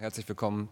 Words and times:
Herzlich 0.00 0.26
willkommen 0.30 0.70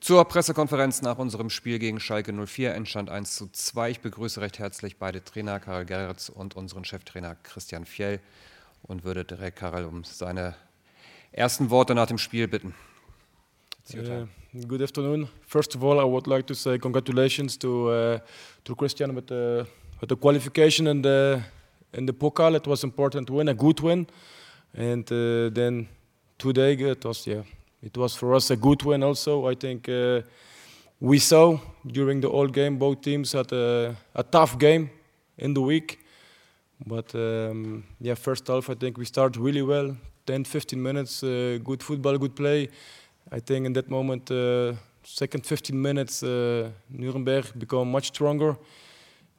zur 0.00 0.24
Pressekonferenz 0.24 1.00
nach 1.00 1.18
unserem 1.18 1.48
Spiel 1.48 1.78
gegen 1.78 2.00
Schalke 2.00 2.32
04. 2.32 2.74
Entstand 2.74 3.08
1 3.08 3.36
zu 3.36 3.46
2. 3.52 3.90
Ich 3.90 4.00
begrüße 4.00 4.40
recht 4.40 4.58
herzlich 4.58 4.96
beide 4.96 5.22
Trainer, 5.22 5.60
Karel 5.60 5.84
Gerritz 5.84 6.28
und 6.28 6.56
unseren 6.56 6.84
Cheftrainer 6.84 7.36
Christian 7.44 7.84
Fjell 7.84 8.18
und 8.82 9.04
würde 9.04 9.24
direkt 9.24 9.60
Karel 9.60 9.84
um 9.84 10.02
seine 10.02 10.56
ersten 11.30 11.70
Worte 11.70 11.94
nach 11.94 12.08
dem 12.08 12.18
Spiel 12.18 12.48
bitten. 12.48 12.74
Uh, 13.94 14.26
good 14.66 14.82
afternoon. 14.82 15.28
First 15.46 15.76
of 15.76 15.84
all, 15.84 16.00
I 16.00 16.10
would 16.10 16.26
like 16.26 16.48
to 16.48 16.54
say 16.54 16.80
congratulations 16.80 17.56
to 17.60 17.92
uh, 17.92 18.18
to 18.64 18.74
Christian 18.74 19.14
with 19.14 19.26
the 19.28 19.66
with 20.00 20.08
the 20.08 20.16
qualification 20.16 20.88
and 20.88 21.04
the 21.04 21.44
in 21.92 22.08
the 22.08 22.12
pokal. 22.12 22.56
It 22.56 22.66
was 22.66 22.82
important 22.82 23.30
win, 23.30 23.48
a 23.50 23.54
good 23.54 23.78
win, 23.78 24.08
and 24.74 25.08
uh, 25.12 25.48
then 25.54 25.86
today 26.38 26.72
it 26.72 27.04
was 27.04 27.24
yeah 27.24 27.44
it 27.82 27.96
was 27.96 28.14
for 28.14 28.34
us 28.34 28.50
a 28.50 28.56
good 28.56 28.82
win 28.82 29.02
also. 29.02 29.48
I 29.48 29.54
think 29.54 29.88
uh, 29.88 30.22
we 31.00 31.18
saw 31.18 31.58
during 31.86 32.20
the 32.20 32.28
whole 32.28 32.48
game 32.48 32.78
both 32.78 33.00
teams 33.02 33.32
had 33.32 33.52
a, 33.52 33.96
a 34.14 34.22
tough 34.22 34.58
game 34.58 34.90
in 35.36 35.54
the 35.54 35.62
week. 35.62 36.00
But 36.86 37.14
um, 37.14 37.84
yeah, 38.00 38.14
first 38.14 38.46
half 38.48 38.70
I 38.70 38.74
think 38.74 38.98
we 38.98 39.04
started 39.04 39.40
really 39.40 39.62
well. 39.62 39.96
10, 40.26 40.44
15 40.44 40.82
minutes, 40.82 41.22
uh, 41.22 41.58
good 41.64 41.82
football, 41.82 42.18
good 42.18 42.36
play. 42.36 42.68
I 43.32 43.40
think 43.40 43.66
in 43.66 43.72
that 43.72 43.88
moment, 43.88 44.30
uh, 44.30 44.74
second 45.02 45.46
15 45.46 45.80
minutes, 45.80 46.22
uh, 46.22 46.70
Nuremberg 46.90 47.58
became 47.58 47.90
much 47.90 48.08
stronger 48.08 48.56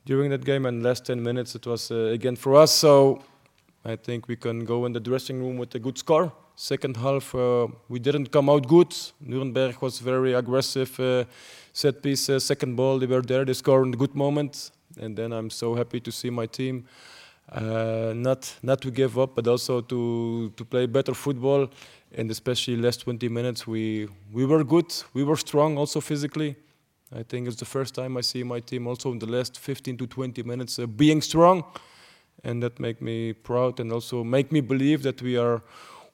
during 0.05 0.32
that 0.32 0.44
game, 0.44 0.66
and 0.66 0.82
last 0.82 1.05
10 1.05 1.21
minutes 1.21 1.55
it 1.55 1.68
was 1.68 1.91
uh, 1.91 2.12
again 2.13 2.35
for 2.35 2.55
us. 2.55 2.71
So 2.71 3.21
I 3.85 3.96
think 3.96 4.27
we 4.27 4.35
can 4.35 4.66
go 4.66 4.85
in 4.85 4.94
the 4.94 4.99
dressing 4.99 5.40
room 5.40 5.58
with 5.58 5.76
a 5.76 5.80
good 5.80 5.98
score. 5.98 6.32
Second 6.62 6.98
half, 6.98 7.34
uh, 7.34 7.68
we 7.88 7.99
didn't 7.99 8.34
come 8.34 8.49
out 8.49 8.68
good. 8.68 8.94
Nuremberg 9.22 9.81
was 9.81 9.99
very 9.99 10.34
aggressive, 10.34 10.99
uh, 10.99 11.23
set 11.72 12.04
piece, 12.04 12.27
uh, 12.30 12.38
second 12.38 12.76
ball, 12.76 12.99
they 12.99 13.05
were 13.05 13.21
there, 13.21 13.46
they 13.46 13.54
scored 13.54 13.88
in 13.88 13.93
a 13.93 13.98
good 13.98 14.13
moment. 14.13 14.71
And 14.99 15.15
then 15.15 15.32
I'm 15.32 15.49
so 15.49 15.74
happy 15.74 16.02
to 16.02 16.12
see 16.12 16.30
my 16.30 16.48
team 16.48 16.84
not 17.55 18.54
not 18.62 18.82
to 18.82 18.91
give 18.91 19.18
up, 19.18 19.35
but 19.35 19.48
also 19.48 19.80
to 19.80 20.52
to 20.57 20.65
play 20.65 20.85
better 20.85 21.13
football. 21.13 21.70
And 22.18 22.30
especially 22.30 22.76
last 22.76 23.05
20 23.05 23.30
minutes, 23.30 23.65
we 23.65 24.10
we 24.34 24.46
were 24.46 24.65
good, 24.65 24.91
we 25.13 25.24
were 25.24 25.37
strong, 25.37 25.77
also 25.77 26.02
physically. 26.02 26.55
I 27.15 27.24
think 27.24 27.48
it's 27.48 27.60
the 27.60 27.71
first 27.77 27.96
time 27.96 28.18
I 28.18 28.21
see 28.21 28.43
my 28.43 28.60
team 28.60 28.87
also 28.87 29.12
in 29.12 29.20
the 29.20 29.32
last 29.32 29.57
15 29.57 29.98
to 29.98 30.07
20 30.07 30.43
minutes 30.43 30.77
uh, 30.77 30.87
being 30.87 31.21
strong, 31.21 31.63
and 32.43 32.62
that 32.62 32.80
make 32.80 33.02
me 33.02 33.32
proud 33.34 33.80
and 33.80 33.93
also 33.93 34.26
make 34.26 34.52
me 34.52 34.62
believe 34.62 35.04
that 35.04 35.21
we 35.21 35.37
are 35.37 35.62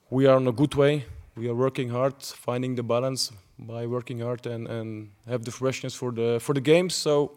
we 0.09 0.27
are 0.27 0.35
on 0.35 0.47
a 0.47 0.51
good 0.51 0.75
way. 0.75 1.05
We 1.35 1.49
are 1.49 1.55
working 1.55 1.89
hard, 1.89 2.21
finding 2.21 2.75
the 2.75 2.83
balance 2.83 3.31
by 3.57 3.85
working 3.85 4.19
hard 4.19 4.45
and, 4.45 4.67
and 4.67 5.11
have 5.27 5.43
the 5.43 5.51
freshness 5.51 5.93
for 5.95 6.11
the 6.11 6.39
for 6.39 6.53
the 6.53 6.61
games. 6.61 6.95
So 6.95 7.31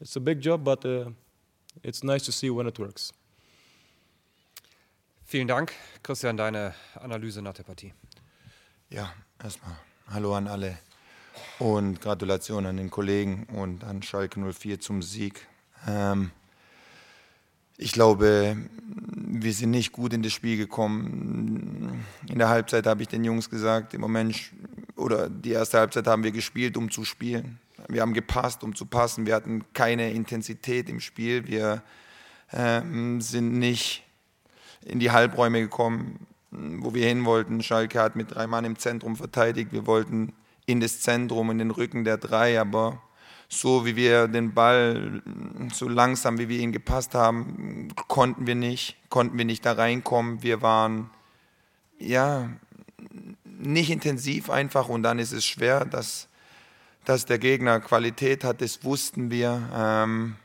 it's 0.00 0.16
a 0.16 0.20
big 0.20 0.40
job, 0.40 0.64
but 0.64 0.84
uh, 0.84 1.10
it's 1.82 2.04
nice 2.04 2.24
to 2.26 2.32
see 2.32 2.50
when 2.50 2.66
it 2.66 2.78
works. 2.78 3.12
Vielen 5.24 5.48
Dank, 5.48 5.72
Christian, 6.02 6.36
deine 6.36 6.74
Analyse 7.00 7.40
nach 7.40 7.54
der 7.54 7.64
Partie. 7.64 7.92
Ja, 8.90 9.14
erstmal 9.42 9.76
Hallo 10.08 10.34
an 10.34 10.46
alle 10.46 10.78
und 11.58 12.00
Gratulation 12.00 12.66
an 12.66 12.76
den 12.76 12.90
Kollegen 12.90 13.46
und 13.54 13.82
an 13.84 14.02
Schalke 14.02 14.38
04 14.38 14.80
zum 14.80 15.00
Sieg. 15.00 15.46
Ähm, 15.86 16.30
ich 17.76 17.92
glaube, 17.92 18.56
wir 19.32 19.52
sind 19.52 19.70
nicht 19.70 19.92
gut 19.92 20.12
in 20.12 20.22
das 20.22 20.32
Spiel 20.32 20.56
gekommen. 20.56 22.04
In 22.28 22.38
der 22.38 22.48
Halbzeit 22.48 22.86
habe 22.86 23.02
ich 23.02 23.08
den 23.08 23.24
Jungs 23.24 23.50
gesagt, 23.50 23.94
im 23.94 24.00
Moment 24.00 24.52
oder 24.96 25.28
die 25.28 25.52
erste 25.52 25.78
Halbzeit 25.78 26.06
haben 26.06 26.22
wir 26.22 26.32
gespielt, 26.32 26.76
um 26.76 26.90
zu 26.90 27.04
spielen. 27.04 27.58
Wir 27.88 28.02
haben 28.02 28.14
gepasst, 28.14 28.62
um 28.62 28.74
zu 28.74 28.86
passen. 28.86 29.26
Wir 29.26 29.34
hatten 29.34 29.64
keine 29.72 30.12
Intensität 30.12 30.88
im 30.88 31.00
Spiel. 31.00 31.46
Wir 31.48 31.82
ähm, 32.52 33.20
sind 33.20 33.58
nicht 33.58 34.04
in 34.84 34.98
die 34.98 35.10
Halbräume 35.10 35.60
gekommen, 35.60 36.26
wo 36.50 36.94
wir 36.94 37.06
hin 37.06 37.24
wollten. 37.24 37.62
Schalke 37.62 38.00
hat 38.00 38.16
mit 38.16 38.34
drei 38.34 38.46
Mann 38.46 38.64
im 38.64 38.78
Zentrum 38.78 39.16
verteidigt. 39.16 39.72
Wir 39.72 39.86
wollten 39.86 40.32
in 40.66 40.80
das 40.80 41.00
Zentrum, 41.00 41.50
in 41.50 41.58
den 41.58 41.70
Rücken 41.70 42.04
der 42.04 42.18
drei, 42.18 42.60
aber 42.60 43.02
so 43.52 43.84
wie 43.84 43.96
wir 43.96 44.28
den 44.28 44.54
Ball, 44.54 45.22
so 45.72 45.86
langsam 45.86 46.38
wie 46.38 46.48
wir 46.48 46.58
ihn 46.58 46.72
gepasst 46.72 47.14
haben, 47.14 47.88
konnten 48.08 48.46
wir 48.46 48.54
nicht, 48.54 48.96
konnten 49.10 49.36
wir 49.36 49.44
nicht 49.44 49.66
da 49.66 49.72
reinkommen. 49.72 50.42
Wir 50.42 50.62
waren, 50.62 51.10
ja, 51.98 52.48
nicht 53.44 53.90
intensiv 53.90 54.48
einfach 54.48 54.88
und 54.88 55.02
dann 55.02 55.18
ist 55.18 55.32
es 55.32 55.44
schwer, 55.44 55.84
dass, 55.84 56.28
dass 57.04 57.26
der 57.26 57.38
Gegner 57.38 57.80
Qualität 57.80 58.42
hat, 58.42 58.62
das 58.62 58.84
wussten 58.84 59.30
wir. 59.30 59.68
Ähm, 59.74 60.36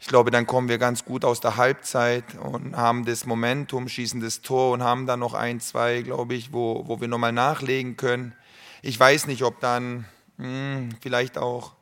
ich 0.00 0.06
glaube, 0.06 0.30
dann 0.30 0.46
kommen 0.46 0.70
wir 0.70 0.78
ganz 0.78 1.04
gut 1.04 1.26
aus 1.26 1.40
der 1.40 1.58
Halbzeit 1.58 2.24
und 2.36 2.74
haben 2.74 3.04
das 3.04 3.26
Momentum, 3.26 3.86
schießen 3.86 4.22
das 4.22 4.40
Tor 4.40 4.72
und 4.72 4.82
haben 4.82 5.06
dann 5.06 5.20
noch 5.20 5.34
ein, 5.34 5.60
zwei, 5.60 6.00
glaube 6.00 6.34
ich, 6.34 6.54
wo, 6.54 6.88
wo 6.88 7.02
wir 7.02 7.08
nochmal 7.08 7.32
nachlegen 7.32 7.98
können. 7.98 8.34
Ich 8.80 8.98
weiß 8.98 9.26
nicht, 9.26 9.42
ob 9.42 9.60
dann 9.60 10.06
mh, 10.38 10.46
hm, 10.46 10.88
vielleicht 11.02 11.36
auch 11.36 11.74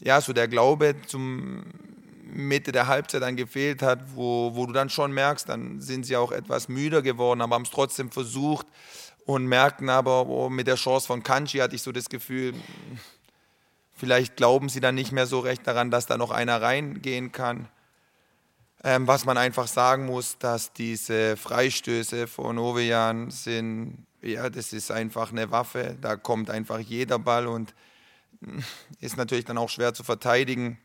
ja, 0.00 0.20
so 0.20 0.32
der 0.32 0.48
Glaube 0.48 0.94
zum 1.06 1.64
Mitte 2.30 2.72
der 2.72 2.86
Halbzeit 2.86 3.22
dann 3.22 3.36
gefehlt 3.36 3.82
hat, 3.82 4.00
wo, 4.14 4.54
wo 4.54 4.66
du 4.66 4.72
dann 4.72 4.90
schon 4.90 5.12
merkst, 5.12 5.48
dann 5.48 5.80
sind 5.80 6.04
sie 6.04 6.16
auch 6.16 6.30
etwas 6.30 6.68
müder 6.68 7.02
geworden, 7.02 7.40
aber 7.40 7.54
haben 7.54 7.62
es 7.62 7.70
trotzdem 7.70 8.10
versucht 8.10 8.66
und 9.24 9.46
merkten 9.46 9.88
aber, 9.88 10.26
oh, 10.26 10.48
mit 10.48 10.66
der 10.66 10.76
Chance 10.76 11.06
von 11.06 11.22
Kanji 11.22 11.58
hatte 11.58 11.74
ich 11.74 11.82
so 11.82 11.92
das 11.92 12.08
Gefühl, 12.08 12.54
vielleicht 13.92 14.36
glauben 14.36 14.68
sie 14.68 14.80
dann 14.80 14.94
nicht 14.94 15.12
mehr 15.12 15.26
so 15.26 15.40
recht 15.40 15.66
daran, 15.66 15.90
dass 15.90 16.06
da 16.06 16.16
noch 16.16 16.30
einer 16.30 16.62
reingehen 16.62 17.32
kann. 17.32 17.68
Ähm, 18.84 19.08
was 19.08 19.24
man 19.24 19.36
einfach 19.36 19.66
sagen 19.66 20.06
muss, 20.06 20.38
dass 20.38 20.72
diese 20.72 21.36
Freistöße 21.36 22.28
von 22.28 22.58
Ovejan 22.58 23.30
sind, 23.30 24.06
ja, 24.22 24.48
das 24.48 24.72
ist 24.72 24.92
einfach 24.92 25.32
eine 25.32 25.50
Waffe, 25.50 25.96
da 26.00 26.16
kommt 26.16 26.48
einfach 26.48 26.78
jeder 26.78 27.18
Ball 27.18 27.48
und 27.48 27.74
ist 29.00 29.16
natürlich 29.16 29.44
dann 29.44 29.58
auch 29.58 29.68
schwer 29.68 29.94
zu 29.94 30.04
verteidigen. 30.04 30.78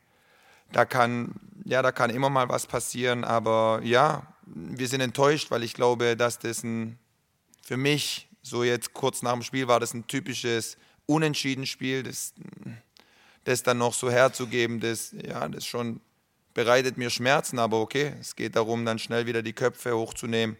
Da 0.72 0.86
kann, 0.86 1.36
ja, 1.66 1.82
da 1.82 1.92
kann 1.92 2.10
immer 2.10 2.30
mal 2.30 2.50
was 2.50 2.66
passieren, 2.68 3.24
aber 3.24 3.82
ja, 3.84 4.34
wir 4.46 4.88
sind 4.88 5.02
enttäuscht, 5.02 5.52
weil 5.52 5.64
ich 5.64 5.74
glaube, 5.74 6.18
dass 6.18 6.40
das 6.40 6.64
ein, 6.64 6.98
für 7.62 7.78
mich, 7.78 8.28
so 8.42 8.64
jetzt 8.64 8.94
kurz 8.94 9.22
nach 9.22 9.34
dem 9.34 9.44
Spiel, 9.44 9.68
war 9.68 9.80
das 9.80 9.94
ein 9.94 10.08
typisches 10.08 10.78
Unentschieden-Spiel, 11.06 12.04
das, 12.04 12.34
das 13.44 13.64
dann 13.64 13.78
noch 13.78 13.94
so 13.94 14.10
herzugeben, 14.10 14.80
das, 14.80 15.12
ja, 15.12 15.48
das 15.48 15.66
schon 15.66 16.02
bereitet 16.54 16.98
mir 16.98 17.10
Schmerzen, 17.10 17.60
aber 17.60 17.80
okay, 17.80 18.14
es 18.20 18.36
geht 18.36 18.56
darum, 18.56 18.86
dann 18.86 19.00
schnell 19.00 19.26
wieder 19.26 19.42
die 19.42 19.54
Köpfe 19.54 19.96
hochzunehmen, 19.96 20.58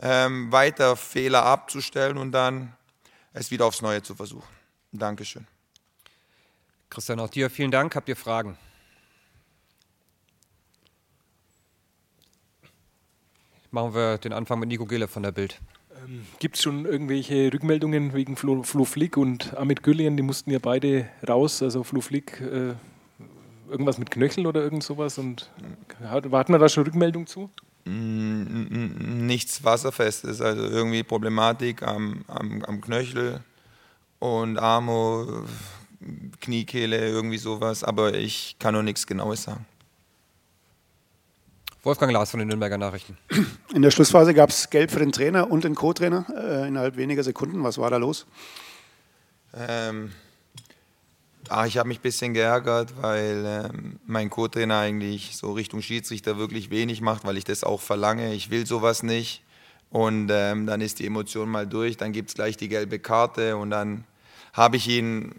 ähm, 0.00 0.50
weiter 0.50 0.96
Fehler 0.96 1.44
abzustellen 1.44 2.18
und 2.18 2.32
dann 2.32 2.76
es 3.32 3.50
wieder 3.50 3.66
aufs 3.66 3.82
Neue 3.82 4.02
zu 4.02 4.14
versuchen. 4.14 4.48
Dankeschön. 4.92 5.46
Christian, 6.92 7.20
auch 7.20 7.30
dir 7.30 7.48
vielen 7.48 7.70
Dank. 7.70 7.96
Habt 7.96 8.10
ihr 8.10 8.16
Fragen? 8.16 8.58
Machen 13.70 13.94
wir 13.94 14.18
den 14.18 14.34
Anfang 14.34 14.60
mit 14.60 14.68
Nico 14.68 14.84
Gille 14.84 15.08
von 15.08 15.22
der 15.22 15.32
Bild. 15.32 15.58
Ähm, 16.04 16.26
Gibt 16.38 16.56
es 16.56 16.62
schon 16.62 16.84
irgendwelche 16.84 17.50
Rückmeldungen 17.50 18.12
wegen 18.12 18.36
Flo, 18.36 18.62
Flo 18.62 18.84
Flick 18.84 19.16
und 19.16 19.56
Amit 19.56 19.82
Güllian? 19.82 20.18
Die 20.18 20.22
mussten 20.22 20.50
ja 20.50 20.58
beide 20.58 21.08
raus. 21.26 21.62
Also 21.62 21.82
Flo 21.82 22.02
Flick, 22.02 22.42
äh, 22.42 22.74
irgendwas 23.70 23.96
mit 23.96 24.10
Knöchel 24.10 24.46
oder 24.46 24.62
irgend 24.62 24.84
sowas. 24.84 25.16
Und 25.16 25.50
hat, 26.04 26.30
warten 26.30 26.52
wir 26.52 26.58
da 26.58 26.68
schon 26.68 26.84
Rückmeldung 26.84 27.26
zu? 27.26 27.48
Mm, 27.86 29.26
nichts 29.26 29.64
Wasserfestes, 29.64 30.42
also 30.42 30.62
irgendwie 30.62 31.02
Problematik 31.04 31.82
am, 31.82 32.22
am, 32.28 32.62
am 32.64 32.82
Knöchel 32.82 33.40
und 34.18 34.58
Armo 34.58 35.46
Kniekehle, 36.40 37.08
irgendwie 37.08 37.38
sowas, 37.38 37.84
aber 37.84 38.14
ich 38.14 38.56
kann 38.58 38.74
noch 38.74 38.82
nichts 38.82 39.06
Genaues 39.06 39.44
sagen. 39.44 39.66
Wolfgang 41.84 42.12
Lars 42.12 42.30
von 42.30 42.38
den 42.38 42.48
Nürnberger 42.48 42.78
Nachrichten. 42.78 43.18
In 43.74 43.82
der 43.82 43.90
Schlussphase 43.90 44.34
gab 44.34 44.50
es 44.50 44.70
Gelb 44.70 44.92
für 44.92 45.00
den 45.00 45.10
Trainer 45.10 45.50
und 45.50 45.64
den 45.64 45.74
Co-Trainer 45.74 46.26
äh, 46.36 46.68
innerhalb 46.68 46.96
weniger 46.96 47.24
Sekunden. 47.24 47.64
Was 47.64 47.76
war 47.78 47.90
da 47.90 47.96
los? 47.96 48.24
Ähm, 49.52 50.12
ach, 51.48 51.66
ich 51.66 51.78
habe 51.78 51.88
mich 51.88 51.98
ein 51.98 52.02
bisschen 52.02 52.34
geärgert, 52.34 52.94
weil 53.00 53.44
ähm, 53.46 53.98
mein 54.06 54.30
Co-Trainer 54.30 54.78
eigentlich 54.78 55.36
so 55.36 55.52
Richtung 55.52 55.82
Schiedsrichter 55.82 56.38
wirklich 56.38 56.70
wenig 56.70 57.00
macht, 57.00 57.24
weil 57.24 57.36
ich 57.36 57.44
das 57.44 57.64
auch 57.64 57.80
verlange. 57.80 58.32
Ich 58.32 58.50
will 58.50 58.64
sowas 58.64 59.02
nicht. 59.02 59.42
Und 59.90 60.30
ähm, 60.32 60.66
dann 60.66 60.80
ist 60.80 61.00
die 61.00 61.06
Emotion 61.06 61.50
mal 61.50 61.66
durch, 61.66 61.96
dann 61.96 62.12
gibt 62.12 62.30
es 62.30 62.34
gleich 62.34 62.56
die 62.56 62.68
gelbe 62.68 62.98
Karte 62.98 63.56
und 63.58 63.70
dann 63.70 64.04
habe 64.54 64.76
ich 64.76 64.88
ihn 64.88 65.34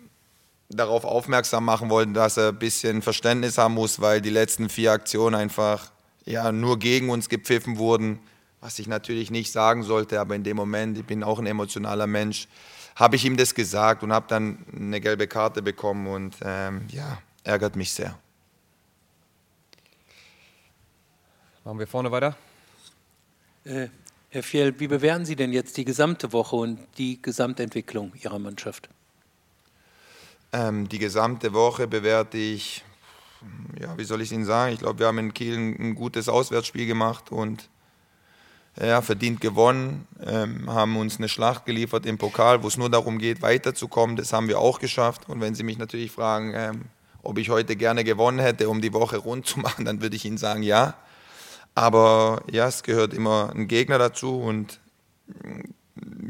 darauf 0.69 1.06
aufmerksam 1.06 1.65
machen 1.65 1.89
wollten, 1.89 2.13
dass 2.13 2.38
er 2.38 2.50
ein 2.50 2.60
bisschen 2.60 3.01
Verständnis 3.01 3.57
haben 3.57 3.74
muss, 3.74 4.01
weil 4.01 4.21
die 4.21 4.30
letzten 4.30 4.69
vier 4.69 4.92
Aktionen 4.92 5.36
einfach 5.36 5.92
ja, 6.25 6.51
nur 6.51 6.80
gegen 6.80 7.10
uns 7.10 7.30
gepfiffen 7.30 7.77
wurden, 7.77 8.19
was 8.62 8.80
ich 8.80 8.88
natürlich 8.88 9.30
nicht 9.30 9.51
sagen 9.51 9.83
sollte, 9.83 10.19
aber 10.19 10.36
in 10.36 10.44
dem 10.44 10.57
Moment, 10.57 10.98
ich 10.98 11.06
bin 11.06 11.24
auch 11.24 11.39
ein 11.39 11.45
emotionaler 11.45 12.07
Mensch, 12.07 12.48
habe 12.95 13.15
ich 13.15 13.25
ihm 13.25 13.38
das 13.38 13.56
gesagt 13.56 14.04
und 14.04 14.13
habe 14.13 14.25
dann 14.30 14.65
eine 14.74 15.01
gelbe 15.01 15.27
Karte 15.27 15.62
bekommen 15.62 16.07
und 16.07 16.36
ähm, 16.44 16.86
ja, 16.89 17.18
ärgert 17.44 17.75
mich 17.75 17.92
sehr. 17.92 18.18
Machen 21.65 21.80
wir 21.80 21.88
vorne 21.88 22.12
weiter. 22.12 22.36
Äh, 23.63 23.88
Herr 24.30 24.44
Fjell, 24.44 24.80
wie 24.80 24.88
bewerten 24.88 25.25
Sie 25.25 25.36
denn 25.36 25.54
jetzt 25.54 25.77
die 25.77 25.86
gesamte 25.86 26.33
Woche 26.33 26.56
und 26.56 26.80
die 26.98 27.21
Gesamtentwicklung 27.21 28.13
Ihrer 28.21 28.39
Mannschaft? 28.39 28.89
Ähm, 30.54 30.88
die 30.88 31.00
gesamte 31.00 31.54
Woche 31.54 31.88
bewerte 31.88 32.38
ich, 32.38 32.86
ja, 33.80 33.98
wie 33.98 34.04
soll 34.04 34.22
ich 34.22 34.32
Ihnen 34.32 34.46
sagen? 34.46 34.72
Ich 34.74 34.80
glaube, 34.80 35.00
wir 35.00 35.08
haben 35.08 35.18
in 35.18 35.34
Kiel 35.34 35.58
ein, 35.58 35.80
ein 35.80 35.96
gutes 35.96 36.30
Auswärtsspiel 36.30 36.86
gemacht 36.86 37.32
und 37.32 37.70
ja, 38.80 39.02
verdient 39.02 39.42
gewonnen, 39.42 40.08
ähm, 40.26 40.72
haben 40.72 40.96
uns 40.98 41.18
eine 41.18 41.30
Schlacht 41.30 41.66
geliefert 41.66 42.06
im 42.06 42.18
Pokal, 42.18 42.64
wo 42.64 42.68
es 42.68 42.78
nur 42.78 42.90
darum 42.90 43.20
geht, 43.20 43.42
weiterzukommen. 43.42 44.16
Das 44.16 44.34
haben 44.34 44.48
wir 44.48 44.60
auch 44.60 44.80
geschafft. 44.80 45.30
Und 45.30 45.42
wenn 45.42 45.54
Sie 45.54 45.64
mich 45.64 45.78
natürlich 45.78 46.12
fragen, 46.12 46.54
ähm, 46.56 46.86
ob 47.22 47.38
ich 47.38 47.50
heute 47.50 47.76
gerne 47.76 48.04
gewonnen 48.04 48.40
hätte, 48.40 48.70
um 48.70 48.82
die 48.82 48.94
Woche 48.94 49.18
rund 49.18 49.46
zu 49.46 49.60
machen, 49.60 49.86
dann 49.86 50.02
würde 50.02 50.16
ich 50.16 50.26
Ihnen 50.26 50.38
sagen, 50.38 50.64
ja. 50.64 50.96
Aber 51.76 52.44
ja, 52.52 52.68
es 52.68 52.84
gehört 52.84 53.14
immer 53.14 53.52
ein 53.54 53.68
Gegner 53.68 53.98
dazu 53.98 54.40
und 54.40 54.80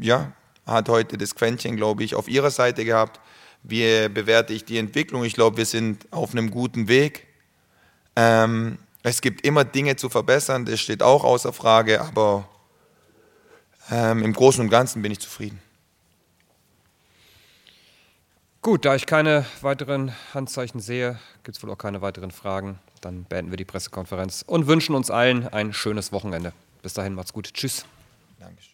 ja, 0.00 0.32
hat 0.66 0.88
heute 0.88 1.18
das 1.18 1.34
Quäntchen, 1.34 1.76
glaube 1.76 2.04
ich, 2.04 2.14
auf 2.14 2.28
ihrer 2.28 2.50
Seite 2.50 2.84
gehabt. 2.84 3.20
Wie 3.64 4.08
bewerte 4.10 4.52
ich 4.52 4.64
die 4.66 4.76
Entwicklung? 4.76 5.24
Ich 5.24 5.32
glaube, 5.32 5.56
wir 5.56 5.66
sind 5.66 6.06
auf 6.12 6.32
einem 6.32 6.50
guten 6.50 6.86
Weg. 6.86 7.26
Ähm, 8.14 8.78
es 9.02 9.20
gibt 9.20 9.44
immer 9.44 9.64
Dinge 9.64 9.96
zu 9.96 10.08
verbessern, 10.10 10.66
das 10.66 10.80
steht 10.80 11.02
auch 11.02 11.24
außer 11.24 11.52
Frage, 11.52 12.00
aber 12.00 12.48
ähm, 13.90 14.22
im 14.22 14.32
Großen 14.32 14.60
und 14.62 14.70
Ganzen 14.70 15.02
bin 15.02 15.12
ich 15.12 15.20
zufrieden. 15.20 15.60
Gut, 18.60 18.84
da 18.84 18.94
ich 18.94 19.06
keine 19.06 19.44
weiteren 19.62 20.14
Handzeichen 20.32 20.80
sehe, 20.80 21.18
gibt 21.42 21.56
es 21.56 21.62
wohl 21.62 21.70
auch 21.70 21.78
keine 21.78 22.00
weiteren 22.00 22.30
Fragen. 22.30 22.78
Dann 23.00 23.24
beenden 23.24 23.50
wir 23.52 23.58
die 23.58 23.66
Pressekonferenz 23.66 24.42
und 24.46 24.66
wünschen 24.66 24.94
uns 24.94 25.10
allen 25.10 25.48
ein 25.48 25.72
schönes 25.72 26.12
Wochenende. 26.12 26.52
Bis 26.82 26.94
dahin, 26.94 27.14
macht's 27.14 27.32
gut. 27.32 27.52
Tschüss. 27.52 27.84
Dankeschön. 28.38 28.73